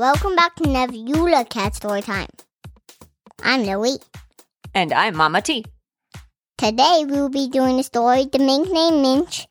Welcome 0.00 0.34
back 0.34 0.54
to 0.54 0.66
Nebula 0.66 1.44
Cat 1.44 1.74
Story 1.74 2.00
Time. 2.00 2.30
I'm 3.42 3.64
Louie. 3.64 3.98
And 4.74 4.94
I'm 4.94 5.14
Mama 5.14 5.42
T. 5.42 5.62
Today 6.56 7.04
we 7.04 7.20
will 7.20 7.28
be 7.28 7.50
doing 7.50 7.76
the 7.76 7.82
story 7.82 8.24
The 8.24 8.38
Mink 8.38 8.70
Named 8.70 9.02
Minch 9.02 9.46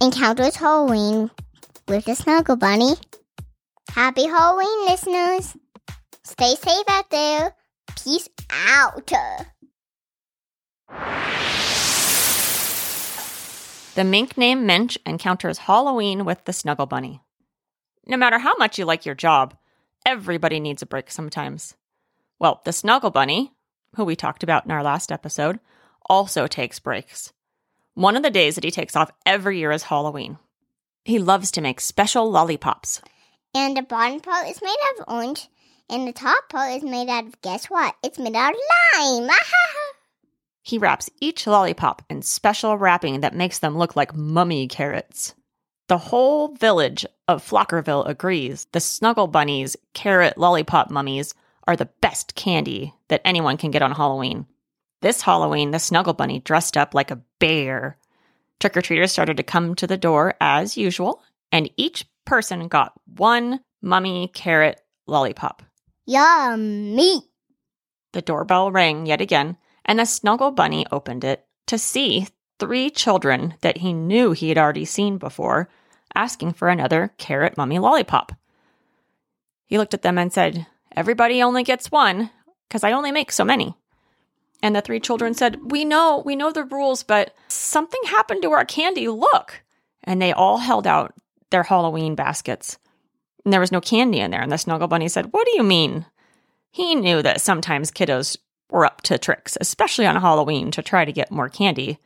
Encounters 0.00 0.54
Halloween 0.54 1.28
with 1.88 2.04
the 2.04 2.14
Snuggle 2.14 2.54
Bunny. 2.54 2.92
Happy 3.90 4.26
Halloween, 4.28 4.86
listeners! 4.86 5.56
Stay 6.22 6.54
safe 6.54 6.88
out 6.88 7.10
there. 7.10 7.56
Peace 8.00 8.28
out. 8.52 9.10
The 13.96 14.04
mink 14.04 14.38
named 14.38 14.64
Minch 14.64 14.98
encounters 15.04 15.58
Halloween 15.58 16.24
with 16.24 16.44
the 16.44 16.52
Snuggle 16.52 16.86
Bunny. 16.86 17.22
No 18.06 18.16
matter 18.16 18.38
how 18.38 18.54
much 18.56 18.78
you 18.78 18.84
like 18.84 19.04
your 19.04 19.16
job, 19.16 19.56
everybody 20.04 20.60
needs 20.60 20.82
a 20.82 20.86
break 20.86 21.10
sometimes. 21.10 21.74
Well, 22.38 22.60
the 22.64 22.72
Snuggle 22.72 23.10
Bunny, 23.10 23.52
who 23.96 24.04
we 24.04 24.16
talked 24.16 24.42
about 24.42 24.64
in 24.64 24.70
our 24.70 24.82
last 24.82 25.10
episode, 25.10 25.60
also 26.08 26.46
takes 26.46 26.78
breaks. 26.78 27.32
One 27.94 28.16
of 28.16 28.22
the 28.22 28.30
days 28.30 28.56
that 28.56 28.64
he 28.64 28.70
takes 28.70 28.96
off 28.96 29.12
every 29.24 29.58
year 29.58 29.70
is 29.70 29.84
Halloween. 29.84 30.38
He 31.04 31.18
loves 31.18 31.50
to 31.52 31.60
make 31.60 31.80
special 31.80 32.30
lollipops. 32.30 33.00
And 33.54 33.76
the 33.76 33.82
bottom 33.82 34.20
part 34.20 34.48
is 34.48 34.60
made 34.60 34.76
out 34.88 35.00
of 35.00 35.14
orange, 35.14 35.48
and 35.88 36.08
the 36.08 36.12
top 36.12 36.48
part 36.48 36.72
is 36.72 36.82
made 36.82 37.08
out 37.08 37.26
of 37.26 37.40
guess 37.40 37.66
what? 37.66 37.94
It's 38.02 38.18
made 38.18 38.34
out 38.34 38.54
of 38.54 38.60
lime. 38.98 39.30
He 40.66 40.78
wraps 40.78 41.10
each 41.20 41.46
lollipop 41.46 42.00
in 42.08 42.22
special 42.22 42.78
wrapping 42.78 43.20
that 43.20 43.34
makes 43.34 43.58
them 43.58 43.76
look 43.76 43.96
like 43.96 44.16
mummy 44.16 44.66
carrots. 44.66 45.34
The 45.88 45.98
whole 45.98 46.48
village 46.54 47.04
of 47.28 47.46
Flockerville 47.46 48.08
agrees 48.08 48.66
the 48.72 48.80
Snuggle 48.80 49.26
Bunny's 49.26 49.76
carrot 49.92 50.38
lollipop 50.38 50.90
mummies 50.90 51.34
are 51.66 51.76
the 51.76 51.90
best 52.00 52.34
candy 52.34 52.94
that 53.08 53.20
anyone 53.24 53.58
can 53.58 53.70
get 53.70 53.82
on 53.82 53.92
Halloween. 53.92 54.46
This 55.02 55.20
Halloween, 55.20 55.72
the 55.72 55.78
Snuggle 55.78 56.14
Bunny 56.14 56.40
dressed 56.40 56.78
up 56.78 56.94
like 56.94 57.10
a 57.10 57.20
bear. 57.38 57.98
Trick 58.60 58.76
or 58.78 58.80
treaters 58.80 59.12
started 59.12 59.36
to 59.36 59.42
come 59.42 59.74
to 59.74 59.86
the 59.86 59.98
door 59.98 60.34
as 60.40 60.78
usual, 60.78 61.22
and 61.52 61.70
each 61.76 62.06
person 62.24 62.68
got 62.68 62.94
one 63.04 63.60
mummy 63.82 64.30
carrot 64.32 64.80
lollipop. 65.06 65.62
Yummy! 66.06 67.20
The 68.12 68.22
doorbell 68.22 68.70
rang 68.72 69.04
yet 69.04 69.20
again, 69.20 69.58
and 69.84 69.98
the 69.98 70.06
Snuggle 70.06 70.50
Bunny 70.50 70.86
opened 70.90 71.24
it 71.24 71.46
to 71.66 71.76
see 71.76 72.28
three 72.58 72.90
children 72.90 73.54
that 73.60 73.78
he 73.78 73.92
knew 73.92 74.32
he 74.32 74.48
had 74.48 74.58
already 74.58 74.84
seen 74.84 75.18
before 75.18 75.68
asking 76.14 76.52
for 76.52 76.68
another 76.68 77.12
carrot 77.18 77.56
mummy 77.56 77.78
lollipop. 77.78 78.32
He 79.66 79.78
looked 79.78 79.94
at 79.94 80.02
them 80.02 80.18
and 80.18 80.32
said, 80.32 80.66
Everybody 80.94 81.42
only 81.42 81.64
gets 81.64 81.90
one, 81.90 82.30
because 82.68 82.84
I 82.84 82.92
only 82.92 83.10
make 83.10 83.32
so 83.32 83.44
many. 83.44 83.74
And 84.62 84.74
the 84.74 84.80
three 84.80 85.00
children 85.00 85.34
said, 85.34 85.70
We 85.70 85.84
know, 85.84 86.22
we 86.24 86.36
know 86.36 86.52
the 86.52 86.64
rules, 86.64 87.02
but 87.02 87.34
something 87.48 88.00
happened 88.06 88.42
to 88.42 88.52
our 88.52 88.64
candy. 88.64 89.08
Look. 89.08 89.62
And 90.04 90.20
they 90.22 90.32
all 90.32 90.58
held 90.58 90.86
out 90.86 91.14
their 91.50 91.64
Halloween 91.64 92.14
baskets. 92.14 92.78
And 93.44 93.52
there 93.52 93.60
was 93.60 93.72
no 93.72 93.80
candy 93.80 94.20
in 94.20 94.30
there. 94.30 94.40
And 94.40 94.52
the 94.52 94.58
Snuggle 94.58 94.88
Bunny 94.88 95.08
said, 95.08 95.32
What 95.32 95.46
do 95.46 95.52
you 95.56 95.62
mean? 95.62 96.06
He 96.70 96.94
knew 96.94 97.22
that 97.22 97.40
sometimes 97.40 97.90
kiddos 97.90 98.36
were 98.70 98.86
up 98.86 99.02
to 99.02 99.18
tricks, 99.18 99.56
especially 99.60 100.06
on 100.06 100.20
Halloween, 100.20 100.70
to 100.72 100.82
try 100.82 101.04
to 101.04 101.12
get 101.12 101.30
more 101.30 101.48
candy. 101.48 101.98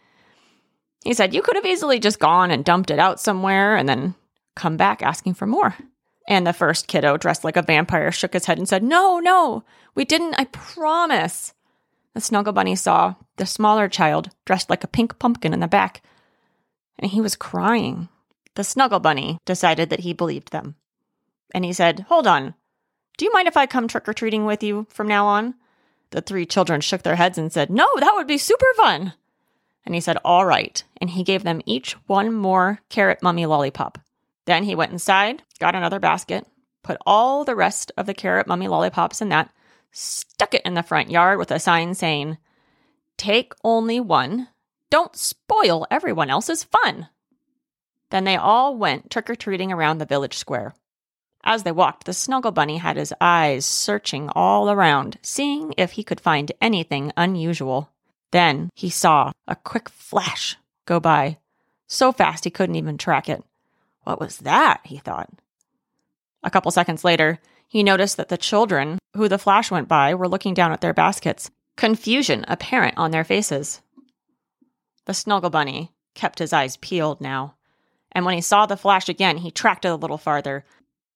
He 1.04 1.14
said, 1.14 1.34
You 1.34 1.42
could 1.42 1.56
have 1.56 1.66
easily 1.66 1.98
just 1.98 2.18
gone 2.18 2.50
and 2.50 2.64
dumped 2.64 2.90
it 2.90 2.98
out 2.98 3.20
somewhere 3.20 3.76
and 3.76 3.88
then 3.88 4.14
come 4.56 4.76
back 4.76 5.02
asking 5.02 5.34
for 5.34 5.46
more. 5.46 5.74
And 6.26 6.46
the 6.46 6.52
first 6.52 6.88
kiddo, 6.88 7.16
dressed 7.16 7.44
like 7.44 7.56
a 7.56 7.62
vampire, 7.62 8.12
shook 8.12 8.34
his 8.34 8.44
head 8.44 8.58
and 8.58 8.68
said, 8.68 8.82
No, 8.82 9.18
no, 9.18 9.64
we 9.94 10.04
didn't, 10.04 10.34
I 10.38 10.44
promise. 10.44 11.54
The 12.14 12.20
Snuggle 12.20 12.52
Bunny 12.52 12.74
saw 12.74 13.14
the 13.36 13.46
smaller 13.46 13.88
child 13.88 14.30
dressed 14.44 14.68
like 14.68 14.84
a 14.84 14.88
pink 14.88 15.18
pumpkin 15.18 15.54
in 15.54 15.60
the 15.60 15.68
back, 15.68 16.02
and 16.98 17.10
he 17.10 17.20
was 17.20 17.36
crying. 17.36 18.08
The 18.56 18.64
Snuggle 18.64 19.00
Bunny 19.00 19.38
decided 19.44 19.88
that 19.90 20.00
he 20.00 20.12
believed 20.12 20.50
them. 20.52 20.74
And 21.54 21.64
he 21.64 21.72
said, 21.72 22.00
Hold 22.08 22.26
on. 22.26 22.54
Do 23.16 23.24
you 23.24 23.32
mind 23.32 23.48
if 23.48 23.56
I 23.56 23.66
come 23.66 23.88
trick 23.88 24.08
or 24.08 24.12
treating 24.12 24.44
with 24.44 24.62
you 24.62 24.86
from 24.90 25.08
now 25.08 25.26
on? 25.26 25.54
The 26.10 26.20
three 26.20 26.44
children 26.44 26.80
shook 26.80 27.02
their 27.02 27.16
heads 27.16 27.38
and 27.38 27.52
said, 27.52 27.70
No, 27.70 27.86
that 27.98 28.12
would 28.14 28.26
be 28.26 28.38
super 28.38 28.66
fun. 28.76 29.14
And 29.88 29.94
he 29.94 30.02
said, 30.02 30.18
All 30.22 30.44
right. 30.44 30.84
And 30.98 31.08
he 31.08 31.24
gave 31.24 31.44
them 31.44 31.62
each 31.64 31.94
one 32.06 32.30
more 32.34 32.80
carrot 32.90 33.22
mummy 33.22 33.46
lollipop. 33.46 33.98
Then 34.44 34.64
he 34.64 34.74
went 34.74 34.92
inside, 34.92 35.42
got 35.60 35.74
another 35.74 35.98
basket, 35.98 36.46
put 36.82 36.98
all 37.06 37.42
the 37.42 37.56
rest 37.56 37.90
of 37.96 38.04
the 38.04 38.12
carrot 38.12 38.46
mummy 38.46 38.68
lollipops 38.68 39.22
in 39.22 39.30
that, 39.30 39.50
stuck 39.90 40.52
it 40.52 40.60
in 40.66 40.74
the 40.74 40.82
front 40.82 41.10
yard 41.10 41.38
with 41.38 41.50
a 41.50 41.58
sign 41.58 41.94
saying, 41.94 42.36
Take 43.16 43.54
only 43.64 43.98
one. 43.98 44.48
Don't 44.90 45.16
spoil 45.16 45.86
everyone 45.90 46.28
else's 46.28 46.64
fun. 46.64 47.08
Then 48.10 48.24
they 48.24 48.36
all 48.36 48.76
went 48.76 49.10
trick 49.10 49.30
or 49.30 49.36
treating 49.36 49.72
around 49.72 49.98
the 49.98 50.04
village 50.04 50.36
square. 50.36 50.74
As 51.44 51.62
they 51.62 51.72
walked, 51.72 52.04
the 52.04 52.12
Snuggle 52.12 52.52
Bunny 52.52 52.76
had 52.76 52.98
his 52.98 53.14
eyes 53.22 53.64
searching 53.64 54.28
all 54.34 54.68
around, 54.68 55.16
seeing 55.22 55.72
if 55.78 55.92
he 55.92 56.04
could 56.04 56.20
find 56.20 56.52
anything 56.60 57.10
unusual. 57.16 57.90
Then 58.30 58.70
he 58.74 58.90
saw 58.90 59.32
a 59.46 59.56
quick 59.56 59.88
flash 59.88 60.56
go 60.86 61.00
by, 61.00 61.38
so 61.86 62.12
fast 62.12 62.44
he 62.44 62.50
couldn't 62.50 62.76
even 62.76 62.98
track 62.98 63.28
it. 63.28 63.42
What 64.04 64.20
was 64.20 64.38
that? 64.38 64.80
he 64.84 64.98
thought. 64.98 65.30
A 66.42 66.50
couple 66.50 66.70
seconds 66.70 67.04
later, 67.04 67.38
he 67.66 67.82
noticed 67.82 68.16
that 68.16 68.28
the 68.28 68.38
children 68.38 68.98
who 69.14 69.28
the 69.28 69.38
flash 69.38 69.70
went 69.70 69.88
by 69.88 70.14
were 70.14 70.28
looking 70.28 70.54
down 70.54 70.72
at 70.72 70.80
their 70.80 70.94
baskets, 70.94 71.50
confusion 71.76 72.44
apparent 72.48 72.96
on 72.96 73.10
their 73.10 73.24
faces. 73.24 73.80
The 75.04 75.14
Snuggle 75.14 75.50
Bunny 75.50 75.92
kept 76.14 76.38
his 76.38 76.52
eyes 76.52 76.76
peeled 76.76 77.20
now, 77.20 77.54
and 78.12 78.24
when 78.24 78.34
he 78.34 78.40
saw 78.40 78.66
the 78.66 78.76
flash 78.76 79.08
again, 79.08 79.38
he 79.38 79.50
tracked 79.50 79.84
it 79.84 79.88
a 79.88 79.96
little 79.96 80.18
farther. 80.18 80.64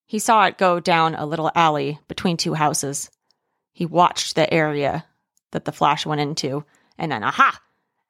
He 0.06 0.18
saw 0.18 0.44
it 0.44 0.58
go 0.58 0.80
down 0.80 1.14
a 1.14 1.26
little 1.26 1.50
alley 1.54 1.98
between 2.08 2.36
two 2.36 2.54
houses. 2.54 3.10
He 3.72 3.86
watched 3.86 4.34
the 4.34 4.52
area 4.52 5.06
that 5.52 5.64
the 5.64 5.72
flash 5.72 6.04
went 6.04 6.20
into, 6.20 6.64
and 6.98 7.10
then, 7.10 7.22
aha! 7.22 7.60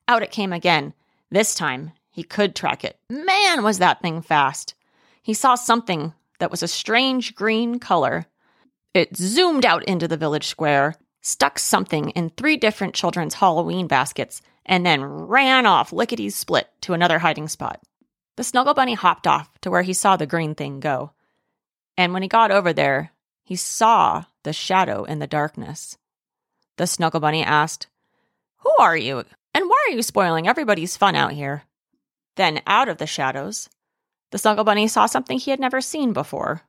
Out 0.09 0.23
it 0.23 0.31
came 0.31 0.53
again. 0.53 0.95
This 1.31 1.55
time, 1.55 1.93
he 2.11 2.23
could 2.23 2.55
track 2.55 2.85
it. 2.85 2.99
Man, 3.09 3.63
was 3.63 3.79
that 3.79 4.03
thing 4.03 4.23
fast! 4.23 4.75
He 5.23 5.35
saw 5.35 5.55
something 5.55 6.13
that 6.39 6.51
was 6.51 6.63
a 6.63 6.69
strange 6.69 7.35
green 7.35 7.79
color. 7.79 8.27
It 8.95 9.17
zoomed 9.17 9.65
out 9.65 9.85
into 9.85 10.09
the 10.09 10.17
village 10.17 10.47
square, 10.47 10.97
stuck 11.21 11.59
something 11.59 12.11
in 12.11 12.31
three 12.31 12.57
different 12.57 12.95
children's 12.95 13.35
Halloween 13.35 13.87
baskets, 13.87 14.43
and 14.67 14.85
then 14.85 15.05
ran 15.05 15.67
off 15.67 15.93
lickety 15.93 16.31
split 16.31 16.69
to 16.83 16.93
another 16.93 17.21
hiding 17.21 17.49
spot. 17.49 17.81
The 18.37 18.45
Snuggle 18.45 18.75
Bunny 18.75 18.95
hopped 18.95 19.27
off 19.27 19.51
to 19.61 19.71
where 19.71 19.83
he 19.83 19.93
saw 19.93 20.17
the 20.17 20.27
green 20.27 20.55
thing 20.55 20.81
go. 20.81 21.13
And 21.97 22.13
when 22.13 22.23
he 22.23 22.29
got 22.29 22.51
over 22.51 22.73
there, 22.73 23.13
he 23.45 23.57
saw 23.57 24.25
the 24.43 24.53
shadow 24.53 25.05
in 25.05 25.19
the 25.19 25.27
darkness. 25.27 25.99
The 26.77 26.87
Snuggle 26.87 27.21
Bunny 27.21 27.45
asked, 27.45 27.87
Who 28.63 28.73
are 28.79 28.97
you? 28.97 29.25
And 29.55 29.69
why 29.69 29.87
are 29.89 29.93
you 29.93 30.03
spoiling 30.03 30.49
everybody's 30.49 30.97
fun 30.97 31.15
out 31.15 31.33
here? 31.33 31.65
Then, 32.37 32.63
out 32.67 32.89
of 32.89 32.99
the 32.99 33.07
shadows, 33.07 33.69
the 34.31 34.39
Snuggle 34.39 34.65
Bunny 34.65 34.89
saw 34.89 35.07
something 35.07 35.39
he 35.39 35.51
had 35.51 35.61
never 35.61 35.81
seen 35.81 36.13
before. 36.13 36.63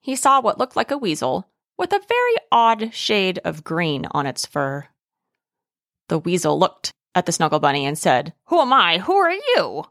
He 0.00 0.16
saw 0.16 0.40
what 0.40 0.58
looked 0.58 0.76
like 0.76 0.90
a 0.90 0.98
weasel 0.98 1.48
with 1.78 1.92
a 1.92 2.00
very 2.08 2.34
odd 2.50 2.92
shade 2.92 3.38
of 3.44 3.64
green 3.64 4.06
on 4.10 4.26
its 4.26 4.44
fur. 4.44 4.86
The 6.08 6.18
weasel 6.18 6.58
looked 6.58 6.92
at 7.14 7.26
the 7.26 7.32
Snuggle 7.32 7.60
Bunny 7.60 7.86
and 7.86 7.96
said, 7.96 8.34
Who 8.46 8.60
am 8.60 8.72
I? 8.72 8.98
Who 8.98 9.14
are 9.14 9.32
you? 9.32 9.84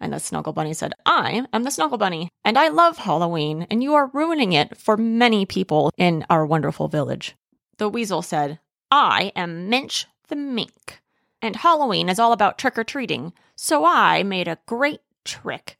And 0.00 0.12
the 0.12 0.18
Snuggle 0.18 0.52
Bunny 0.52 0.74
said, 0.74 0.94
I 1.06 1.46
am 1.52 1.62
the 1.62 1.70
Snuggle 1.70 1.98
Bunny, 1.98 2.28
and 2.44 2.58
I 2.58 2.68
love 2.68 2.98
Halloween, 2.98 3.68
and 3.70 3.82
you 3.82 3.94
are 3.94 4.10
ruining 4.12 4.52
it 4.52 4.76
for 4.76 4.96
many 4.96 5.46
people 5.46 5.92
in 5.96 6.26
our 6.28 6.44
wonderful 6.44 6.88
village. 6.88 7.36
The 7.78 7.88
weasel 7.88 8.22
said, 8.22 8.58
I 8.90 9.30
am 9.36 9.68
Minch 9.68 10.06
the 10.28 10.36
Mink, 10.36 11.00
and 11.40 11.56
Halloween 11.56 12.08
is 12.08 12.18
all 12.18 12.32
about 12.32 12.58
trick 12.58 12.78
or 12.78 12.84
treating, 12.84 13.32
so 13.56 13.84
I 13.84 14.22
made 14.22 14.48
a 14.48 14.58
great 14.66 15.00
trick 15.24 15.78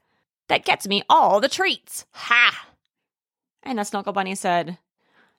that 0.49 0.65
gets 0.65 0.87
me 0.87 1.03
all 1.09 1.41
the 1.41 1.49
treats. 1.49 2.05
Ha! 2.13 2.67
And 3.63 3.79
the 3.79 3.85
Snuggle 3.85 4.13
Bunny 4.13 4.35
said, 4.35 4.79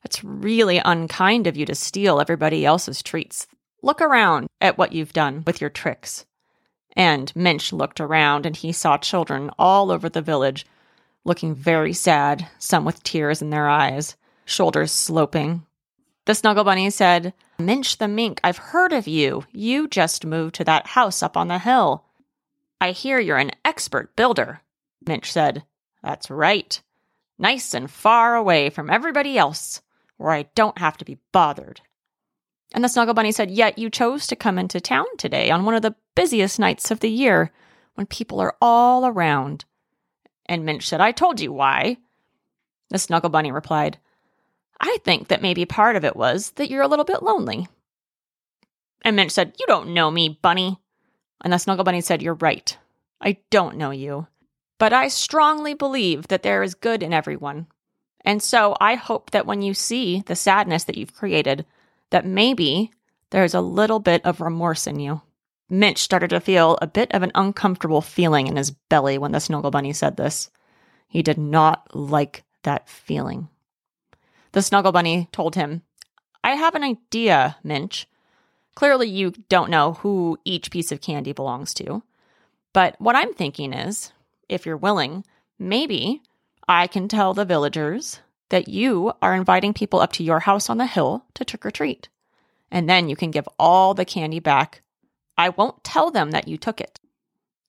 It's 0.03 0.23
really 0.23 0.81
unkind 0.83 1.47
of 1.47 1.57
you 1.57 1.65
to 1.65 1.75
steal 1.75 2.19
everybody 2.19 2.65
else's 2.65 3.03
treats. 3.03 3.47
Look 3.81 4.01
around 4.01 4.47
at 4.61 4.77
what 4.77 4.93
you've 4.93 5.13
done 5.13 5.43
with 5.45 5.59
your 5.59 5.69
tricks. 5.69 6.25
And 6.95 7.35
Minch 7.35 7.73
looked 7.73 7.99
around 7.99 8.45
and 8.45 8.55
he 8.55 8.71
saw 8.71 8.97
children 8.97 9.51
all 9.59 9.91
over 9.91 10.09
the 10.09 10.21
village 10.21 10.65
looking 11.25 11.55
very 11.55 11.93
sad, 11.93 12.47
some 12.59 12.85
with 12.85 13.03
tears 13.03 13.41
in 13.41 13.49
their 13.49 13.69
eyes, 13.69 14.15
shoulders 14.45 14.91
sloping. 14.91 15.65
The 16.25 16.35
Snuggle 16.35 16.63
Bunny 16.63 16.89
said, 16.89 17.33
Minch 17.65 17.97
the 17.97 18.07
Mink, 18.07 18.39
I've 18.43 18.57
heard 18.57 18.93
of 18.93 19.07
you. 19.07 19.45
You 19.51 19.87
just 19.87 20.25
moved 20.25 20.55
to 20.55 20.63
that 20.63 20.87
house 20.87 21.21
up 21.23 21.37
on 21.37 21.47
the 21.47 21.59
hill. 21.59 22.05
I 22.79 22.91
hear 22.91 23.19
you're 23.19 23.37
an 23.37 23.51
expert 23.63 24.15
builder. 24.15 24.61
Minch 25.05 25.31
said, 25.31 25.63
That's 26.01 26.29
right. 26.29 26.81
nice 27.37 27.73
and 27.73 27.89
far 27.89 28.35
away 28.35 28.69
from 28.69 28.89
everybody 28.89 29.37
else, 29.37 29.81
where 30.17 30.31
I 30.31 30.43
don't 30.55 30.77
have 30.77 30.97
to 30.97 31.05
be 31.05 31.19
bothered. 31.31 31.81
And 32.73 32.83
the 32.83 32.89
Snuggle 32.89 33.13
Bunny 33.13 33.31
said, 33.31 33.51
Yet 33.51 33.77
you 33.77 33.89
chose 33.89 34.27
to 34.27 34.35
come 34.35 34.57
into 34.57 34.81
town 34.81 35.05
today 35.17 35.51
on 35.51 35.65
one 35.65 35.75
of 35.75 35.81
the 35.81 35.95
busiest 36.15 36.59
nights 36.59 36.91
of 36.91 36.99
the 36.99 37.09
year 37.09 37.51
when 37.95 38.07
people 38.07 38.39
are 38.39 38.55
all 38.61 39.05
around. 39.05 39.65
And 40.45 40.65
Minch 40.65 40.87
said, 40.87 40.99
I 41.01 41.11
told 41.11 41.39
you 41.39 41.53
why. 41.53 41.97
The 42.89 42.99
Snuggle 42.99 43.29
Bunny 43.29 43.51
replied, 43.51 43.97
I 44.85 44.97
think 45.05 45.29
that 45.29 45.41
maybe 45.41 45.63
part 45.63 45.95
of 45.95 46.03
it 46.03 46.13
was 46.13 46.51
that 46.51 46.69
you're 46.69 46.81
a 46.81 46.89
little 46.89 47.05
bit 47.05 47.23
lonely. 47.23 47.69
And 49.05 49.15
Minch 49.15 49.31
said, 49.31 49.55
You 49.57 49.65
don't 49.65 49.93
know 49.93 50.11
me, 50.11 50.37
Bunny. 50.41 50.77
And 51.41 51.53
the 51.53 51.57
Snuggle 51.57 51.85
Bunny 51.85 52.01
said, 52.01 52.21
You're 52.21 52.33
right. 52.33 52.77
I 53.21 53.37
don't 53.49 53.77
know 53.77 53.91
you. 53.91 54.27
But 54.79 54.91
I 54.91 55.07
strongly 55.07 55.73
believe 55.73 56.27
that 56.27 56.43
there 56.43 56.63
is 56.63 56.75
good 56.75 57.01
in 57.01 57.13
everyone. 57.13 57.67
And 58.25 58.43
so 58.43 58.75
I 58.81 58.95
hope 58.95 59.31
that 59.31 59.45
when 59.45 59.61
you 59.61 59.73
see 59.73 60.21
the 60.25 60.35
sadness 60.35 60.83
that 60.83 60.97
you've 60.97 61.15
created, 61.15 61.65
that 62.09 62.25
maybe 62.25 62.91
there's 63.29 63.53
a 63.53 63.61
little 63.61 63.99
bit 63.99 64.25
of 64.25 64.41
remorse 64.41 64.85
in 64.85 64.99
you. 64.99 65.21
Minch 65.69 65.99
started 65.99 66.31
to 66.31 66.41
feel 66.41 66.77
a 66.81 66.87
bit 66.87 67.09
of 67.13 67.23
an 67.23 67.31
uncomfortable 67.35 68.01
feeling 68.01 68.47
in 68.47 68.57
his 68.57 68.71
belly 68.71 69.17
when 69.17 69.31
the 69.31 69.39
Snuggle 69.39 69.71
Bunny 69.71 69.93
said 69.93 70.17
this. 70.17 70.49
He 71.07 71.23
did 71.23 71.37
not 71.37 71.95
like 71.95 72.43
that 72.63 72.89
feeling. 72.89 73.47
The 74.53 74.61
Snuggle 74.61 74.91
Bunny 74.91 75.27
told 75.31 75.55
him, 75.55 75.81
I 76.43 76.51
have 76.51 76.75
an 76.75 76.83
idea, 76.83 77.57
Minch. 77.63 78.07
Clearly, 78.75 79.09
you 79.09 79.33
don't 79.49 79.71
know 79.71 79.93
who 79.93 80.37
each 80.45 80.69
piece 80.69 80.91
of 80.91 81.01
candy 81.01 81.33
belongs 81.33 81.73
to. 81.75 82.03
But 82.71 82.95
what 82.99 83.15
I'm 83.15 83.33
thinking 83.33 83.73
is, 83.73 84.11
if 84.47 84.65
you're 84.65 84.77
willing, 84.77 85.25
maybe 85.57 86.21
I 86.67 86.85
can 86.85 87.07
tell 87.07 87.33
the 87.33 87.45
villagers 87.45 88.19
that 88.49 88.67
you 88.67 89.13
are 89.23 89.33
inviting 89.33 89.73
people 89.73 89.99
up 89.99 90.13
to 90.13 90.23
your 90.23 90.41
house 90.41 90.69
on 90.69 90.77
the 90.77 90.85
hill 90.85 91.25
to 91.33 91.43
trick 91.43 91.65
or 91.65 91.71
treat. 91.71 92.09
And 92.69 92.87
then 92.87 93.09
you 93.09 93.15
can 93.15 93.31
give 93.31 93.49
all 93.57 93.95
the 93.95 94.05
candy 94.05 94.39
back. 94.39 94.83
I 95.35 95.49
won't 95.49 95.83
tell 95.83 96.11
them 96.11 96.29
that 96.31 96.47
you 96.47 96.57
took 96.57 96.79
it. 96.79 96.99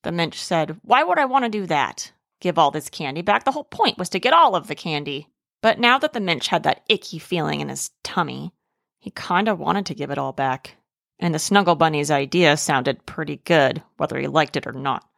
The 0.03 0.13
Minch 0.13 0.43
said, 0.43 0.79
Why 0.83 1.03
would 1.03 1.19
I 1.19 1.25
want 1.25 1.47
to 1.47 1.51
do 1.51 1.65
that? 1.67 2.13
Give 2.41 2.59
all 2.59 2.71
this 2.71 2.91
candy 2.91 3.23
back? 3.23 3.45
The 3.45 3.53
whole 3.53 3.65
point 3.65 3.97
was 3.97 4.11
to 4.11 4.21
get 4.21 4.35
all 4.35 4.55
of 4.55 4.67
the 4.67 4.75
candy. 4.75 5.29
But 5.65 5.79
now 5.79 5.99
that 5.99 6.13
the 6.13 6.21
Minch 6.21 6.49
had 6.49 6.63
that 6.65 6.83
icky 6.91 7.19
feeling 7.19 7.63
in 7.63 7.71
his 7.71 7.91
tummy, 8.03 8.53
he 8.99 9.11
kind 9.11 9.49
of 9.49 9.59
wanted 9.59 9.87
to 9.87 9.95
give 9.95 10.11
it 10.11 10.19
all 10.19 10.33
back. 10.33 10.77
And 11.19 11.35
the 11.35 11.39
Snuggle 11.39 11.75
Bunny's 11.75 12.11
idea 12.11 12.59
sounded 12.59 13.07
pretty 13.07 13.37
good, 13.47 13.83
whether 13.97 14.19
he 14.19 14.27
liked 14.27 14.59
it 14.59 14.67
or 14.67 14.75
not. 14.75 15.09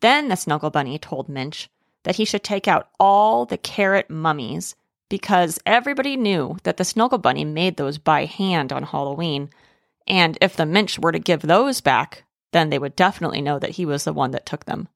Then 0.00 0.28
the 0.28 0.36
Snuggle 0.36 0.68
Bunny 0.68 0.98
told 0.98 1.30
Minch 1.30 1.70
that 2.02 2.16
he 2.16 2.26
should 2.26 2.44
take 2.44 2.68
out 2.68 2.90
all 3.00 3.46
the 3.46 3.56
carrot 3.56 4.10
mummies 4.10 4.76
because 5.08 5.58
everybody 5.64 6.14
knew 6.14 6.58
that 6.64 6.76
the 6.76 6.84
Snuggle 6.84 7.16
Bunny 7.16 7.46
made 7.46 7.78
those 7.78 7.96
by 7.96 8.26
hand 8.26 8.74
on 8.74 8.82
Halloween. 8.82 9.48
And 10.06 10.36
if 10.42 10.56
the 10.56 10.66
Minch 10.66 10.98
were 10.98 11.12
to 11.12 11.18
give 11.18 11.40
those 11.40 11.80
back, 11.80 12.24
then 12.52 12.68
they 12.68 12.78
would 12.78 12.96
definitely 12.96 13.40
know 13.40 13.58
that 13.58 13.70
he 13.70 13.86
was 13.86 14.04
the 14.04 14.12
one 14.12 14.32
that 14.32 14.44
took 14.44 14.66
them. 14.66 14.88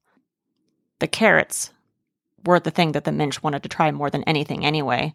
The 0.99 1.07
carrots 1.07 1.71
were 2.45 2.59
the 2.59 2.71
thing 2.71 2.93
that 2.93 3.03
the 3.03 3.11
Minch 3.11 3.41
wanted 3.43 3.63
to 3.63 3.69
try 3.69 3.91
more 3.91 4.09
than 4.09 4.23
anything 4.23 4.65
anyway. 4.65 5.13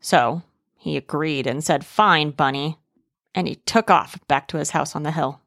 So 0.00 0.42
he 0.76 0.96
agreed 0.96 1.46
and 1.46 1.62
said, 1.62 1.84
Fine, 1.84 2.30
Bunny. 2.32 2.78
And 3.34 3.46
he 3.46 3.56
took 3.56 3.90
off 3.90 4.18
back 4.28 4.48
to 4.48 4.56
his 4.56 4.70
house 4.70 4.96
on 4.96 5.02
the 5.02 5.12
hill. 5.12 5.40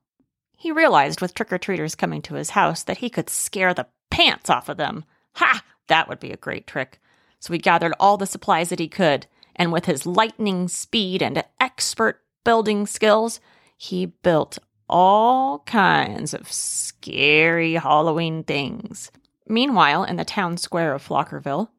He 0.56 0.72
realized 0.72 1.20
with 1.20 1.34
trick 1.34 1.52
or 1.52 1.58
treaters 1.58 1.96
coming 1.96 2.22
to 2.24 2.36
his 2.36 2.52
house 2.52 2.84
that 2.84 3.00
he 3.00 3.10
could 3.10 3.30
scare 3.30 3.74
the 3.74 3.88
pants 4.10 4.50
off 4.50 4.70
of 4.70 4.78
them. 4.78 5.04
Ha! 5.36 5.64
That 5.88 6.08
would 6.08 6.20
be 6.20 6.32
a 6.32 6.38
great 6.38 6.68
trick. 6.68 7.02
So 7.40 7.52
he 7.52 7.60
gathered 7.60 7.94
all 8.00 8.16
the 8.16 8.26
supplies 8.26 8.70
that 8.70 8.80
he 8.80 8.88
could, 8.88 9.28
and 9.56 9.74
with 9.74 9.86
his 9.86 10.06
lightning 10.06 10.70
speed 10.70 11.22
and 11.22 11.44
expert 11.60 12.22
building 12.46 12.88
skills, 12.88 13.42
he 13.76 14.06
built 14.06 14.60
all 14.88 15.60
kinds 15.60 16.34
of 16.34 16.52
scary 16.52 17.74
Halloween 17.74 18.44
things. 18.44 19.12
Meanwhile, 19.54 20.06
in 20.06 20.16
the 20.16 20.26
town 20.26 20.58
square 20.58 20.96
of 20.96 21.08
Flockerville, 21.08 21.70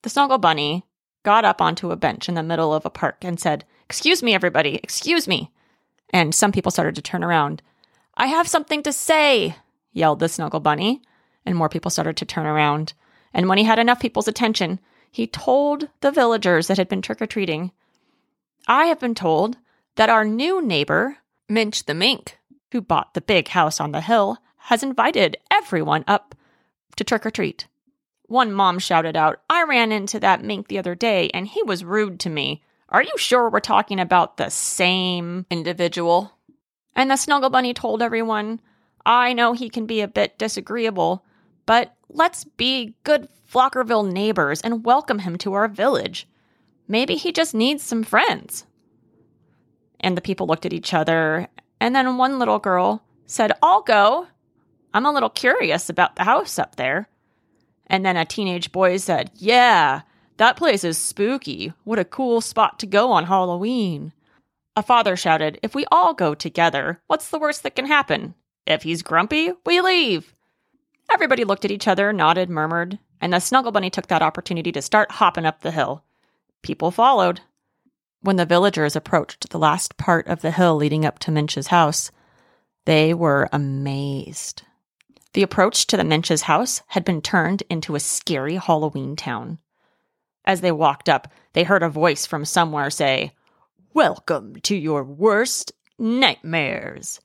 the 0.00 0.08
Snuggle 0.08 0.38
Bunny 0.38 0.86
got 1.24 1.44
up 1.44 1.60
onto 1.60 1.90
a 1.90 1.96
bench 1.96 2.26
in 2.26 2.34
the 2.34 2.42
middle 2.42 2.72
of 2.72 2.86
a 2.86 2.90
park 2.90 3.18
and 3.20 3.38
said, 3.38 3.66
Excuse 3.84 4.22
me, 4.22 4.32
everybody, 4.32 4.76
excuse 4.76 5.28
me. 5.28 5.50
And 6.08 6.34
some 6.34 6.52
people 6.52 6.72
started 6.72 6.94
to 6.94 7.02
turn 7.02 7.22
around. 7.22 7.60
I 8.16 8.28
have 8.28 8.48
something 8.48 8.82
to 8.84 8.94
say, 8.94 9.56
yelled 9.92 10.20
the 10.20 10.28
Snuggle 10.30 10.60
Bunny, 10.60 11.02
and 11.44 11.54
more 11.54 11.68
people 11.68 11.90
started 11.90 12.16
to 12.16 12.24
turn 12.24 12.46
around. 12.46 12.94
And 13.34 13.46
when 13.46 13.58
he 13.58 13.64
had 13.64 13.78
enough 13.78 14.00
people's 14.00 14.26
attention, 14.26 14.80
he 15.10 15.26
told 15.26 15.90
the 16.00 16.12
villagers 16.12 16.68
that 16.68 16.78
had 16.78 16.88
been 16.88 17.02
trick 17.02 17.20
or 17.20 17.26
treating, 17.26 17.72
I 18.66 18.86
have 18.86 19.00
been 19.00 19.14
told 19.14 19.58
that 19.96 20.08
our 20.08 20.24
new 20.24 20.62
neighbor, 20.62 21.18
Minch 21.46 21.84
the 21.84 21.92
Mink, 21.92 22.38
who 22.70 22.80
bought 22.80 23.12
the 23.12 23.20
big 23.20 23.48
house 23.48 23.80
on 23.80 23.92
the 23.92 24.00
hill, 24.00 24.38
has 24.56 24.82
invited 24.82 25.36
everyone 25.50 26.04
up 26.08 26.34
to 26.96 27.04
trick 27.04 27.26
or 27.26 27.30
treat. 27.30 27.66
One 28.26 28.52
mom 28.52 28.78
shouted 28.78 29.16
out, 29.16 29.42
I 29.50 29.64
ran 29.64 29.92
into 29.92 30.18
that 30.20 30.42
mink 30.42 30.68
the 30.68 30.78
other 30.78 30.94
day 30.94 31.30
and 31.34 31.46
he 31.46 31.62
was 31.62 31.84
rude 31.84 32.18
to 32.20 32.30
me. 32.30 32.62
Are 32.88 33.02
you 33.02 33.16
sure 33.16 33.48
we're 33.48 33.60
talking 33.60 34.00
about 34.00 34.36
the 34.36 34.50
same 34.50 35.46
individual? 35.50 36.32
And 36.94 37.10
the 37.10 37.16
Snuggle 37.16 37.50
Bunny 37.50 37.74
told 37.74 38.02
everyone, 38.02 38.60
I 39.04 39.32
know 39.32 39.52
he 39.52 39.68
can 39.68 39.86
be 39.86 40.00
a 40.00 40.08
bit 40.08 40.38
disagreeable, 40.38 41.24
but 41.66 41.94
let's 42.08 42.44
be 42.44 42.94
good 43.04 43.28
Flockerville 43.50 44.10
neighbors 44.10 44.60
and 44.60 44.84
welcome 44.84 45.20
him 45.20 45.36
to 45.38 45.54
our 45.54 45.68
village. 45.68 46.28
Maybe 46.88 47.16
he 47.16 47.32
just 47.32 47.54
needs 47.54 47.82
some 47.82 48.02
friends. 48.02 48.66
And 50.00 50.16
the 50.16 50.22
people 50.22 50.46
looked 50.46 50.66
at 50.66 50.72
each 50.72 50.92
other, 50.92 51.48
and 51.80 51.94
then 51.94 52.16
one 52.16 52.38
little 52.38 52.58
girl 52.58 53.04
said, 53.26 53.52
I'll 53.62 53.82
go. 53.82 54.26
I'm 54.94 55.06
a 55.06 55.12
little 55.12 55.30
curious 55.30 55.88
about 55.88 56.16
the 56.16 56.24
house 56.24 56.58
up 56.58 56.76
there. 56.76 57.08
And 57.86 58.04
then 58.04 58.16
a 58.16 58.24
teenage 58.24 58.72
boy 58.72 58.96
said, 58.96 59.30
Yeah, 59.34 60.02
that 60.36 60.56
place 60.56 60.84
is 60.84 60.98
spooky. 60.98 61.72
What 61.84 61.98
a 61.98 62.04
cool 62.04 62.40
spot 62.40 62.78
to 62.80 62.86
go 62.86 63.12
on 63.12 63.24
Halloween. 63.24 64.12
A 64.76 64.82
father 64.82 65.16
shouted, 65.16 65.58
If 65.62 65.74
we 65.74 65.84
all 65.90 66.14
go 66.14 66.34
together, 66.34 67.00
what's 67.06 67.28
the 67.28 67.38
worst 67.38 67.62
that 67.62 67.76
can 67.76 67.86
happen? 67.86 68.34
If 68.66 68.82
he's 68.82 69.02
grumpy, 69.02 69.52
we 69.66 69.80
leave. 69.80 70.34
Everybody 71.10 71.44
looked 71.44 71.64
at 71.64 71.70
each 71.70 71.88
other, 71.88 72.12
nodded, 72.12 72.48
murmured, 72.48 72.98
and 73.20 73.32
the 73.32 73.40
Snuggle 73.40 73.72
Bunny 73.72 73.90
took 73.90 74.06
that 74.06 74.22
opportunity 74.22 74.72
to 74.72 74.80
start 74.82 75.12
hopping 75.12 75.44
up 75.44 75.60
the 75.60 75.70
hill. 75.70 76.04
People 76.62 76.90
followed. 76.90 77.40
When 78.22 78.36
the 78.36 78.46
villagers 78.46 78.96
approached 78.96 79.50
the 79.50 79.58
last 79.58 79.96
part 79.96 80.26
of 80.28 80.42
the 80.42 80.52
hill 80.52 80.76
leading 80.76 81.04
up 81.04 81.18
to 81.20 81.32
Minch's 81.32 81.66
house, 81.66 82.10
they 82.84 83.12
were 83.12 83.48
amazed. 83.52 84.62
The 85.34 85.42
approach 85.42 85.86
to 85.86 85.96
the 85.96 86.04
Minch's 86.04 86.42
house 86.42 86.82
had 86.88 87.04
been 87.04 87.22
turned 87.22 87.62
into 87.70 87.94
a 87.94 88.00
scary 88.00 88.56
Halloween 88.56 89.16
town. 89.16 89.58
As 90.44 90.60
they 90.60 90.72
walked 90.72 91.08
up, 91.08 91.32
they 91.54 91.62
heard 91.64 91.82
a 91.82 91.88
voice 91.88 92.26
from 92.26 92.44
somewhere 92.44 92.90
say, 92.90 93.32
Welcome 93.94 94.56
to 94.62 94.76
your 94.76 95.02
worst 95.02 95.72
nightmares. 95.98 97.20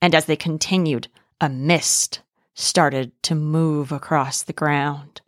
And 0.00 0.14
as 0.14 0.24
they 0.24 0.36
continued, 0.36 1.08
a 1.40 1.50
mist 1.50 2.20
started 2.54 3.12
to 3.24 3.34
move 3.34 3.92
across 3.92 4.42
the 4.42 4.52
ground. 4.52 5.20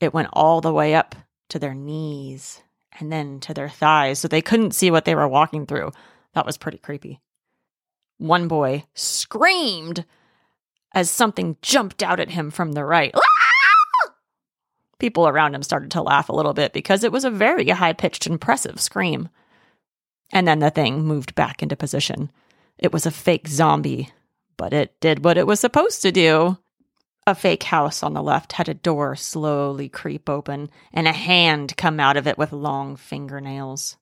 It 0.00 0.12
went 0.12 0.28
all 0.32 0.60
the 0.60 0.72
way 0.72 0.94
up 0.94 1.14
to 1.48 1.58
their 1.58 1.74
knees 1.74 2.60
and 3.00 3.10
then 3.10 3.40
to 3.40 3.54
their 3.54 3.68
thighs, 3.68 4.18
so 4.18 4.28
they 4.28 4.42
couldn't 4.42 4.74
see 4.74 4.90
what 4.90 5.04
they 5.06 5.14
were 5.14 5.28
walking 5.28 5.64
through. 5.64 5.92
That 6.34 6.46
was 6.46 6.58
pretty 6.58 6.78
creepy. 6.78 7.20
One 8.18 8.46
boy 8.46 8.84
screamed 8.94 10.04
as 10.94 11.10
something 11.10 11.56
jumped 11.60 12.02
out 12.02 12.20
at 12.20 12.30
him 12.30 12.50
from 12.50 12.72
the 12.72 12.84
right. 12.84 13.12
Ah! 13.14 14.12
People 14.98 15.26
around 15.26 15.54
him 15.54 15.62
started 15.62 15.90
to 15.90 16.02
laugh 16.02 16.28
a 16.28 16.34
little 16.34 16.54
bit 16.54 16.72
because 16.72 17.02
it 17.02 17.12
was 17.12 17.24
a 17.24 17.30
very 17.30 17.68
high 17.68 17.92
pitched, 17.92 18.26
impressive 18.26 18.80
scream. 18.80 19.28
And 20.32 20.46
then 20.46 20.60
the 20.60 20.70
thing 20.70 21.04
moved 21.04 21.34
back 21.34 21.62
into 21.62 21.76
position. 21.76 22.30
It 22.78 22.92
was 22.92 23.04
a 23.04 23.10
fake 23.10 23.48
zombie, 23.48 24.10
but 24.56 24.72
it 24.72 24.98
did 25.00 25.24
what 25.24 25.36
it 25.36 25.46
was 25.46 25.60
supposed 25.60 26.00
to 26.02 26.12
do. 26.12 26.58
A 27.26 27.34
fake 27.34 27.64
house 27.64 28.02
on 28.02 28.14
the 28.14 28.22
left 28.22 28.52
had 28.52 28.68
a 28.68 28.74
door 28.74 29.16
slowly 29.16 29.88
creep 29.88 30.28
open 30.28 30.70
and 30.92 31.08
a 31.08 31.12
hand 31.12 31.76
come 31.76 31.98
out 31.98 32.16
of 32.16 32.26
it 32.26 32.38
with 32.38 32.52
long 32.52 32.96
fingernails. 32.96 33.96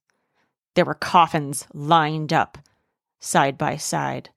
There 0.75 0.85
were 0.85 0.95
coffins 0.95 1.67
lined 1.73 2.33
up, 2.33 2.59
side 3.21 3.57
by 3.57 3.77
side 3.77 4.31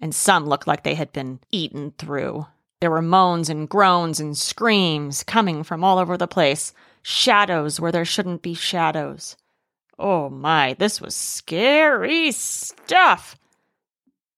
and 0.00 0.14
some 0.14 0.46
looked 0.46 0.66
like 0.66 0.82
they 0.82 0.94
had 0.94 1.12
been 1.12 1.40
eaten 1.50 1.92
through. 1.98 2.46
There 2.80 2.90
were 2.90 3.02
moans 3.02 3.48
and 3.48 3.68
groans 3.68 4.20
and 4.20 4.36
screams 4.36 5.24
coming 5.24 5.64
from 5.64 5.82
all 5.82 5.98
over 5.98 6.16
the 6.16 6.28
place, 6.28 6.72
shadows 7.02 7.80
where 7.80 7.90
there 7.90 8.04
shouldn't 8.04 8.42
be 8.42 8.54
shadows. 8.54 9.36
Oh 9.98 10.30
my, 10.30 10.74
this 10.78 11.00
was 11.00 11.14
scary 11.14 12.30
stuff. 12.30 13.36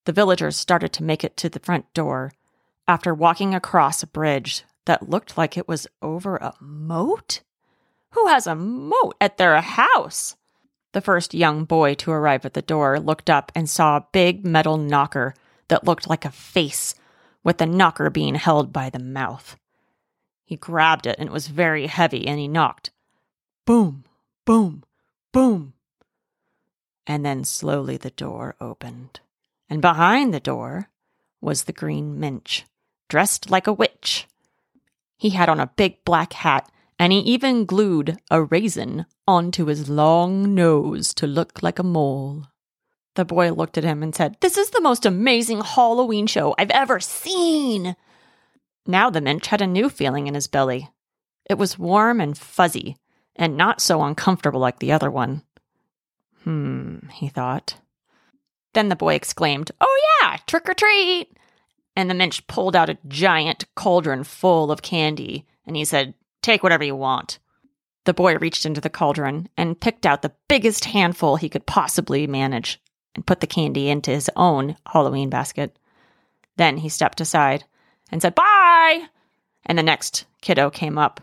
The 0.06 0.12
villagers 0.12 0.56
started 0.56 0.92
to 0.94 1.04
make 1.04 1.22
it 1.22 1.36
to 1.38 1.50
the 1.50 1.60
front 1.60 1.92
door 1.92 2.32
after 2.88 3.12
walking 3.12 3.54
across 3.54 4.02
a 4.02 4.06
bridge 4.06 4.64
that 4.86 5.10
looked 5.10 5.36
like 5.36 5.56
it 5.56 5.68
was 5.68 5.86
over 6.00 6.36
a 6.36 6.54
moat. 6.60 7.42
Who 8.12 8.26
has 8.26 8.46
a 8.46 8.54
moat 8.54 9.14
at 9.20 9.36
their 9.36 9.60
house? 9.60 10.34
The 10.92 11.00
first 11.00 11.34
young 11.34 11.64
boy 11.64 11.94
to 11.96 12.10
arrive 12.10 12.44
at 12.44 12.54
the 12.54 12.62
door 12.62 12.98
looked 12.98 13.30
up 13.30 13.52
and 13.54 13.68
saw 13.68 13.96
a 13.96 14.06
big 14.12 14.44
metal 14.44 14.76
knocker 14.78 15.34
that 15.70 15.84
looked 15.84 16.08
like 16.08 16.24
a 16.24 16.30
face, 16.30 16.94
with 17.42 17.58
the 17.58 17.66
knocker 17.66 18.10
being 18.10 18.34
held 18.34 18.72
by 18.72 18.90
the 18.90 18.98
mouth. 18.98 19.56
He 20.44 20.56
grabbed 20.56 21.06
it 21.06 21.16
and 21.18 21.28
it 21.28 21.32
was 21.32 21.48
very 21.48 21.86
heavy 21.86 22.26
and 22.26 22.38
he 22.38 22.48
knocked. 22.48 22.90
Boom, 23.64 24.04
boom, 24.44 24.84
boom. 25.32 25.72
And 27.06 27.24
then 27.24 27.44
slowly 27.44 27.96
the 27.96 28.10
door 28.10 28.56
opened. 28.60 29.20
And 29.68 29.80
behind 29.80 30.34
the 30.34 30.40
door 30.40 30.90
was 31.40 31.64
the 31.64 31.72
green 31.72 32.20
minch, 32.20 32.66
dressed 33.08 33.50
like 33.50 33.66
a 33.66 33.72
witch. 33.72 34.26
He 35.16 35.30
had 35.30 35.48
on 35.48 35.60
a 35.60 35.72
big 35.76 36.04
black 36.04 36.32
hat 36.32 36.70
and 36.98 37.12
he 37.12 37.20
even 37.20 37.64
glued 37.64 38.18
a 38.30 38.42
raisin 38.42 39.06
onto 39.26 39.66
his 39.66 39.88
long 39.88 40.54
nose 40.54 41.14
to 41.14 41.26
look 41.26 41.62
like 41.62 41.78
a 41.78 41.82
mole. 41.82 42.48
The 43.14 43.24
boy 43.24 43.52
looked 43.52 43.76
at 43.76 43.84
him 43.84 44.02
and 44.02 44.14
said, 44.14 44.36
This 44.40 44.56
is 44.56 44.70
the 44.70 44.80
most 44.80 45.04
amazing 45.04 45.62
Halloween 45.62 46.26
show 46.26 46.54
I've 46.58 46.70
ever 46.70 47.00
seen. 47.00 47.96
Now 48.86 49.10
the 49.10 49.20
Minch 49.20 49.48
had 49.48 49.60
a 49.60 49.66
new 49.66 49.88
feeling 49.88 50.26
in 50.26 50.34
his 50.34 50.46
belly. 50.46 50.88
It 51.48 51.58
was 51.58 51.78
warm 51.78 52.20
and 52.20 52.38
fuzzy, 52.38 52.96
and 53.34 53.56
not 53.56 53.80
so 53.80 54.02
uncomfortable 54.02 54.60
like 54.60 54.78
the 54.78 54.92
other 54.92 55.10
one. 55.10 55.42
Hmm, 56.44 57.08
he 57.12 57.28
thought. 57.28 57.76
Then 58.74 58.88
the 58.88 58.96
boy 58.96 59.14
exclaimed, 59.14 59.72
Oh, 59.80 60.20
yeah, 60.22 60.36
trick 60.46 60.68
or 60.68 60.74
treat! 60.74 61.36
And 61.96 62.08
the 62.08 62.14
Minch 62.14 62.46
pulled 62.46 62.76
out 62.76 62.88
a 62.88 62.98
giant 63.08 63.64
cauldron 63.74 64.22
full 64.22 64.70
of 64.70 64.82
candy, 64.82 65.46
and 65.66 65.74
he 65.76 65.84
said, 65.84 66.14
Take 66.42 66.62
whatever 66.62 66.84
you 66.84 66.94
want. 66.94 67.40
The 68.04 68.14
boy 68.14 68.36
reached 68.38 68.64
into 68.64 68.80
the 68.80 68.88
cauldron 68.88 69.48
and 69.56 69.80
picked 69.80 70.06
out 70.06 70.22
the 70.22 70.32
biggest 70.48 70.86
handful 70.86 71.36
he 71.36 71.48
could 71.48 71.66
possibly 71.66 72.26
manage 72.26 72.80
and 73.14 73.26
put 73.26 73.40
the 73.40 73.46
candy 73.46 73.88
into 73.88 74.10
his 74.10 74.30
own 74.36 74.76
Halloween 74.86 75.30
basket. 75.30 75.76
Then 76.56 76.78
he 76.78 76.88
stepped 76.88 77.20
aside 77.20 77.64
and 78.10 78.20
said, 78.20 78.34
Bye! 78.34 79.06
And 79.66 79.78
the 79.78 79.82
next 79.82 80.26
kiddo 80.40 80.70
came 80.70 80.98
up. 80.98 81.20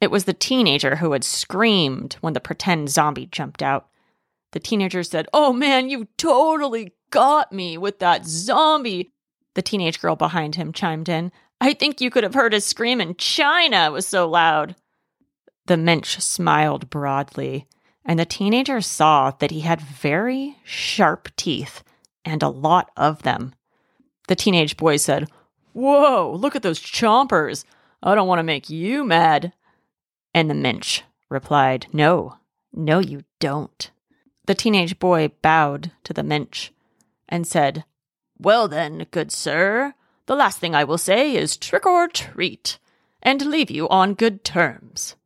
It 0.00 0.10
was 0.10 0.24
the 0.24 0.34
teenager 0.34 0.96
who 0.96 1.12
had 1.12 1.24
screamed 1.24 2.14
when 2.20 2.32
the 2.32 2.40
pretend 2.40 2.90
zombie 2.90 3.26
jumped 3.26 3.62
out. 3.62 3.88
The 4.52 4.60
teenager 4.60 5.02
said, 5.02 5.28
Oh 5.32 5.52
man, 5.52 5.88
you 5.88 6.08
totally 6.16 6.94
got 7.10 7.52
me 7.52 7.78
with 7.78 7.98
that 8.00 8.26
zombie. 8.26 9.12
The 9.54 9.62
teenage 9.62 10.00
girl 10.00 10.16
behind 10.16 10.54
him 10.54 10.72
chimed 10.72 11.08
in, 11.08 11.32
I 11.60 11.72
think 11.72 12.00
you 12.00 12.10
could 12.10 12.24
have 12.24 12.34
heard 12.34 12.52
his 12.52 12.66
scream 12.66 13.00
in 13.00 13.16
China. 13.16 13.86
It 13.86 13.92
was 13.92 14.06
so 14.06 14.28
loud. 14.28 14.76
The 15.66 15.76
Minch 15.76 16.20
smiled 16.20 16.90
broadly, 16.90 17.66
and 18.06 18.18
the 18.18 18.24
teenager 18.24 18.80
saw 18.80 19.32
that 19.32 19.50
he 19.50 19.60
had 19.60 19.80
very 19.80 20.56
sharp 20.64 21.28
teeth 21.36 21.82
and 22.24 22.42
a 22.42 22.48
lot 22.48 22.90
of 22.96 23.22
them. 23.22 23.54
The 24.28 24.36
teenage 24.36 24.76
boy 24.76 24.96
said, 24.96 25.28
Whoa, 25.72 26.32
look 26.32 26.56
at 26.56 26.62
those 26.62 26.80
chompers. 26.80 27.64
I 28.02 28.14
don't 28.14 28.28
want 28.28 28.38
to 28.38 28.44
make 28.44 28.70
you 28.70 29.04
mad. 29.04 29.52
And 30.32 30.48
the 30.48 30.54
Minch 30.54 31.02
replied, 31.28 31.86
No, 31.92 32.36
no, 32.72 33.00
you 33.00 33.24
don't. 33.40 33.90
The 34.46 34.54
teenage 34.54 34.98
boy 34.98 35.32
bowed 35.42 35.90
to 36.04 36.12
the 36.12 36.22
Minch 36.22 36.72
and 37.28 37.46
said, 37.46 37.84
Well 38.38 38.68
then, 38.68 39.06
good 39.10 39.32
sir, 39.32 39.94
the 40.26 40.36
last 40.36 40.58
thing 40.58 40.74
I 40.74 40.84
will 40.84 40.98
say 40.98 41.34
is 41.34 41.56
trick 41.56 41.84
or 41.84 42.06
treat, 42.06 42.78
and 43.22 43.46
leave 43.46 43.70
you 43.70 43.88
on 43.88 44.14
good 44.14 44.44
terms. 44.44 45.16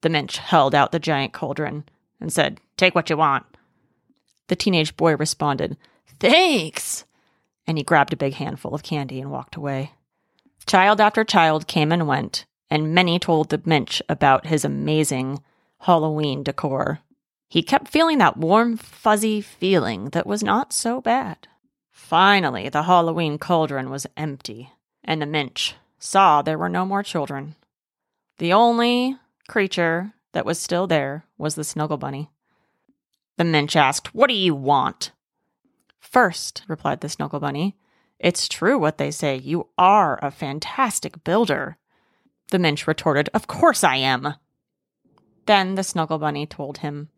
The 0.00 0.08
Minch 0.08 0.38
held 0.38 0.74
out 0.74 0.92
the 0.92 0.98
giant 0.98 1.32
cauldron 1.32 1.84
and 2.20 2.32
said, 2.32 2.60
Take 2.76 2.94
what 2.94 3.10
you 3.10 3.16
want. 3.16 3.46
The 4.48 4.56
teenage 4.56 4.96
boy 4.96 5.16
responded, 5.16 5.76
Thanks! 6.20 7.04
And 7.66 7.78
he 7.78 7.84
grabbed 7.84 8.12
a 8.12 8.16
big 8.16 8.34
handful 8.34 8.74
of 8.74 8.82
candy 8.82 9.20
and 9.20 9.30
walked 9.30 9.56
away. 9.56 9.92
Child 10.66 11.00
after 11.00 11.24
child 11.24 11.66
came 11.66 11.92
and 11.92 12.06
went, 12.06 12.44
and 12.70 12.94
many 12.94 13.18
told 13.18 13.48
the 13.48 13.62
Minch 13.64 14.02
about 14.08 14.46
his 14.46 14.64
amazing 14.64 15.42
Halloween 15.80 16.42
decor. 16.42 17.00
He 17.48 17.62
kept 17.62 17.88
feeling 17.88 18.18
that 18.18 18.36
warm, 18.36 18.76
fuzzy 18.76 19.40
feeling 19.40 20.10
that 20.10 20.26
was 20.26 20.42
not 20.42 20.72
so 20.72 21.00
bad. 21.00 21.48
Finally, 21.90 22.68
the 22.68 22.82
Halloween 22.82 23.38
cauldron 23.38 23.90
was 23.90 24.06
empty, 24.16 24.72
and 25.04 25.22
the 25.22 25.26
Minch 25.26 25.74
saw 25.98 26.42
there 26.42 26.58
were 26.58 26.68
no 26.68 26.84
more 26.84 27.02
children. 27.02 27.54
The 28.38 28.52
only 28.52 29.16
creature 29.48 30.12
that 30.32 30.46
was 30.46 30.58
still 30.58 30.86
there 30.86 31.24
was 31.36 31.54
the 31.54 31.64
Snuggle 31.64 31.96
Bunny. 31.96 32.30
The 33.36 33.44
Minch 33.44 33.76
asked, 33.76 34.14
What 34.14 34.28
do 34.28 34.34
you 34.34 34.54
want? 34.54 35.12
First, 36.00 36.62
replied 36.68 37.00
the 37.00 37.08
Snuggle 37.08 37.40
Bunny, 37.40 37.76
it's 38.18 38.48
true 38.48 38.78
what 38.78 38.98
they 38.98 39.10
say. 39.10 39.36
You 39.36 39.68
are 39.78 40.18
a 40.22 40.30
fantastic 40.30 41.22
builder. 41.22 41.76
The 42.50 42.58
Minch 42.58 42.86
retorted, 42.86 43.28
Of 43.32 43.46
course 43.46 43.84
I 43.84 43.96
am. 43.96 44.34
Then 45.46 45.76
the 45.76 45.84
Snuggle 45.84 46.18
Bunny 46.18 46.46
told 46.46 46.78
him, 46.78 47.10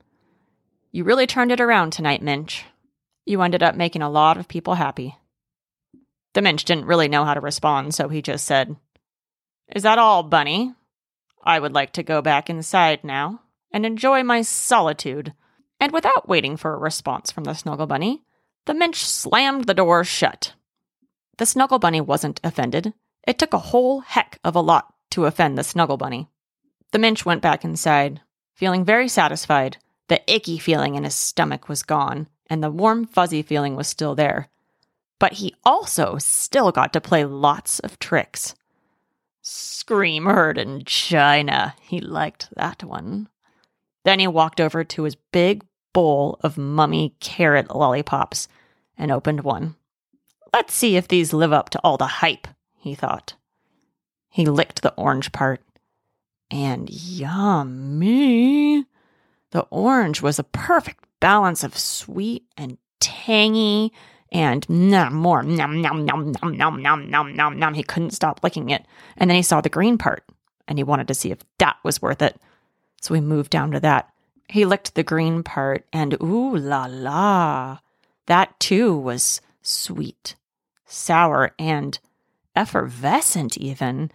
You 0.92 1.04
really 1.04 1.26
turned 1.26 1.52
it 1.52 1.60
around 1.60 1.92
tonight, 1.92 2.22
Minch 2.22 2.64
you 3.30 3.42
ended 3.42 3.62
up 3.62 3.76
making 3.76 4.02
a 4.02 4.10
lot 4.10 4.36
of 4.36 4.48
people 4.48 4.74
happy. 4.74 5.16
The 6.34 6.42
Minch 6.42 6.64
didn't 6.64 6.86
really 6.86 7.08
know 7.08 7.24
how 7.24 7.34
to 7.34 7.40
respond, 7.40 7.94
so 7.94 8.08
he 8.08 8.22
just 8.22 8.44
said, 8.44 8.76
Is 9.74 9.84
that 9.84 9.98
all, 9.98 10.22
Bunny? 10.22 10.74
I 11.42 11.58
would 11.58 11.72
like 11.72 11.92
to 11.92 12.02
go 12.02 12.22
back 12.22 12.50
inside 12.50 13.04
now 13.04 13.40
and 13.72 13.86
enjoy 13.86 14.22
my 14.22 14.42
solitude. 14.42 15.32
And 15.78 15.92
without 15.92 16.28
waiting 16.28 16.56
for 16.56 16.74
a 16.74 16.78
response 16.78 17.30
from 17.30 17.44
the 17.44 17.54
Snuggle 17.54 17.86
Bunny, 17.86 18.22
the 18.66 18.74
Minch 18.74 19.04
slammed 19.04 19.64
the 19.64 19.74
door 19.74 20.04
shut. 20.04 20.52
The 21.38 21.46
Snuggle 21.46 21.78
Bunny 21.78 22.00
wasn't 22.00 22.40
offended. 22.44 22.92
It 23.26 23.38
took 23.38 23.54
a 23.54 23.58
whole 23.58 24.00
heck 24.00 24.38
of 24.44 24.54
a 24.54 24.60
lot 24.60 24.92
to 25.10 25.24
offend 25.24 25.56
the 25.56 25.64
Snuggle 25.64 25.96
Bunny. 25.96 26.28
The 26.92 26.98
Minch 26.98 27.24
went 27.24 27.40
back 27.40 27.64
inside, 27.64 28.20
feeling 28.54 28.84
very 28.84 29.08
satisfied. 29.08 29.78
The 30.08 30.20
icky 30.32 30.58
feeling 30.58 30.96
in 30.96 31.04
his 31.04 31.14
stomach 31.14 31.68
was 31.68 31.82
gone, 31.82 32.28
and 32.48 32.62
the 32.62 32.70
warm, 32.70 33.06
fuzzy 33.06 33.42
feeling 33.42 33.76
was 33.76 33.86
still 33.86 34.14
there. 34.14 34.48
But 35.18 35.34
he 35.34 35.54
also 35.64 36.18
still 36.18 36.72
got 36.72 36.92
to 36.92 37.00
play 37.00 37.24
lots 37.24 37.78
of 37.78 37.98
tricks. 37.98 38.54
Scream 39.42 40.26
heard 40.26 40.58
in 40.58 40.84
China. 40.84 41.74
He 41.80 42.00
liked 42.00 42.48
that 42.56 42.84
one. 42.84 43.28
Then 44.04 44.18
he 44.18 44.26
walked 44.26 44.60
over 44.60 44.84
to 44.84 45.02
his 45.04 45.14
big 45.14 45.64
bowl 45.92 46.38
of 46.42 46.58
mummy 46.58 47.14
carrot 47.20 47.74
lollipops 47.74 48.48
and 48.96 49.10
opened 49.10 49.40
one. 49.40 49.76
Let's 50.52 50.74
see 50.74 50.96
if 50.96 51.08
these 51.08 51.32
live 51.32 51.52
up 51.52 51.70
to 51.70 51.80
all 51.82 51.96
the 51.96 52.06
hype, 52.06 52.48
he 52.76 52.94
thought. 52.94 53.34
He 54.28 54.46
licked 54.46 54.82
the 54.82 54.94
orange 54.94 55.32
part. 55.32 55.60
And 56.50 56.90
yummy! 56.90 58.84
The 59.52 59.66
orange 59.70 60.22
was 60.22 60.38
a 60.38 60.44
perfect 60.44 61.04
balance 61.20 61.64
of 61.64 61.78
sweet 61.78 62.44
and 62.56 62.78
tangy 63.00 63.92
and 64.32 64.68
nom 64.68 65.14
more 65.14 65.42
nom 65.42 65.80
nom 65.80 66.04
nom 66.04 66.32
nom 66.32 66.56
nom 66.56 66.82
nom 66.82 67.10
nom 67.10 67.36
nom 67.36 67.58
nom. 67.58 67.74
He 67.74 67.82
couldn't 67.82 68.10
stop 68.12 68.40
licking 68.42 68.70
it. 68.70 68.86
And 69.16 69.28
then 69.28 69.36
he 69.36 69.42
saw 69.42 69.60
the 69.60 69.68
green 69.68 69.98
part 69.98 70.24
and 70.68 70.78
he 70.78 70.84
wanted 70.84 71.08
to 71.08 71.14
see 71.14 71.30
if 71.30 71.38
that 71.58 71.76
was 71.82 72.00
worth 72.00 72.22
it. 72.22 72.40
So 73.00 73.14
he 73.14 73.20
moved 73.20 73.50
down 73.50 73.72
to 73.72 73.80
that. 73.80 74.10
He 74.48 74.64
licked 74.64 74.94
the 74.94 75.02
green 75.02 75.42
part 75.42 75.86
and 75.92 76.14
ooh 76.22 76.56
la 76.56 76.86
la. 76.86 77.78
That 78.26 78.58
too 78.60 78.96
was 78.96 79.40
sweet, 79.62 80.36
sour, 80.86 81.54
and 81.58 81.98
effervescent 82.54 83.56
even. 83.58 84.10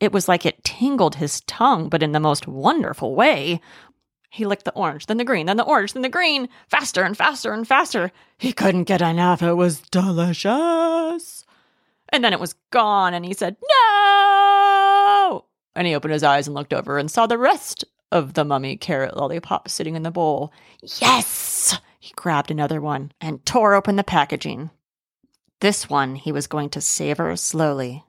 It 0.00 0.12
was 0.12 0.28
like 0.28 0.46
it 0.46 0.64
tingled 0.64 1.16
his 1.16 1.42
tongue, 1.42 1.88
but 1.88 2.02
in 2.02 2.12
the 2.12 2.20
most 2.20 2.48
wonderful 2.48 3.14
way. 3.14 3.60
He 4.30 4.46
licked 4.46 4.64
the 4.64 4.72
orange, 4.74 5.06
then 5.06 5.16
the 5.16 5.24
green, 5.24 5.46
then 5.46 5.56
the 5.56 5.64
orange, 5.64 5.92
then 5.92 6.02
the 6.02 6.08
green, 6.08 6.48
faster 6.68 7.02
and 7.02 7.16
faster 7.16 7.52
and 7.52 7.66
faster. 7.66 8.12
He 8.38 8.52
couldn't 8.52 8.84
get 8.84 9.02
enough. 9.02 9.42
It 9.42 9.54
was 9.54 9.80
delicious. 9.80 11.44
And 12.10 12.22
then 12.24 12.32
it 12.32 12.40
was 12.40 12.54
gone, 12.70 13.12
and 13.12 13.24
he 13.24 13.34
said, 13.34 13.56
No! 13.60 15.44
And 15.74 15.86
he 15.86 15.94
opened 15.94 16.12
his 16.12 16.22
eyes 16.22 16.46
and 16.46 16.54
looked 16.54 16.72
over 16.72 16.96
and 16.96 17.10
saw 17.10 17.26
the 17.26 17.38
rest 17.38 17.84
of 18.12 18.34
the 18.34 18.44
mummy 18.44 18.76
carrot 18.76 19.16
lollipop 19.16 19.68
sitting 19.68 19.96
in 19.96 20.04
the 20.04 20.10
bowl. 20.10 20.52
Yes! 21.00 21.78
He 21.98 22.12
grabbed 22.16 22.50
another 22.50 22.80
one 22.80 23.12
and 23.20 23.44
tore 23.44 23.74
open 23.74 23.96
the 23.96 24.04
packaging. 24.04 24.70
This 25.60 25.90
one 25.90 26.14
he 26.14 26.32
was 26.32 26.46
going 26.46 26.70
to 26.70 26.80
savor 26.80 27.36
slowly. 27.36 28.04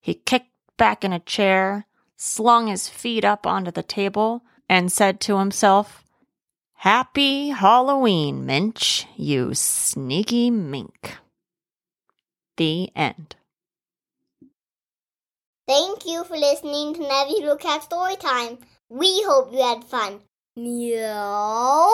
He 0.00 0.14
kicked 0.14 0.50
back 0.76 1.04
in 1.04 1.12
a 1.12 1.18
chair, 1.18 1.86
slung 2.16 2.66
his 2.66 2.88
feet 2.88 3.24
up 3.24 3.46
onto 3.46 3.70
the 3.70 3.82
table, 3.82 4.44
and 4.68 4.90
said 4.90 5.20
to 5.20 5.38
himself, 5.38 6.04
Happy 6.74 7.48
Halloween, 7.48 8.44
Minch, 8.44 9.06
you 9.16 9.54
sneaky 9.54 10.50
mink. 10.50 11.16
The 12.56 12.90
end. 12.94 13.36
Thank 15.66 16.06
you 16.06 16.24
for 16.24 16.36
listening 16.36 16.94
to 16.94 17.00
Nebby's 17.00 17.40
Little 17.40 17.56
Cat 17.56 17.82
Story 17.82 18.16
Time. 18.16 18.58
We 18.90 19.22
hope 19.22 19.50
you 19.50 19.62
had 19.62 19.82
fun. 19.82 20.20
Meow. 20.56 21.90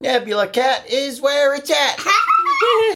Nebula 0.00 0.46
Cat 0.46 0.88
is 0.88 1.20
where 1.20 1.54
it's 1.54 1.70
at. 1.70 1.98